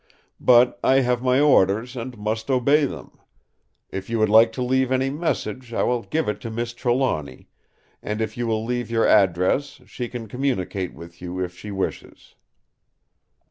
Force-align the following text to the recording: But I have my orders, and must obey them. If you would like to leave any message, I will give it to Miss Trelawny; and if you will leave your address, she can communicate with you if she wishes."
But 0.39 0.79
I 0.83 1.01
have 1.01 1.21
my 1.21 1.39
orders, 1.39 1.95
and 1.95 2.17
must 2.17 2.49
obey 2.49 2.85
them. 2.85 3.19
If 3.91 4.09
you 4.09 4.17
would 4.17 4.29
like 4.31 4.51
to 4.53 4.63
leave 4.63 4.91
any 4.91 5.11
message, 5.11 5.73
I 5.75 5.83
will 5.83 6.01
give 6.01 6.27
it 6.27 6.41
to 6.41 6.49
Miss 6.49 6.73
Trelawny; 6.73 7.49
and 8.01 8.19
if 8.19 8.35
you 8.35 8.47
will 8.47 8.65
leave 8.65 8.89
your 8.89 9.05
address, 9.07 9.79
she 9.85 10.09
can 10.09 10.27
communicate 10.27 10.95
with 10.95 11.21
you 11.21 11.39
if 11.39 11.55
she 11.55 11.69
wishes." 11.69 12.33